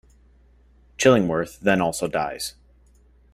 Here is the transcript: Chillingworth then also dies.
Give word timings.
Chillingworth 0.97 1.59
then 1.59 1.79
also 1.79 2.07
dies. 2.07 2.55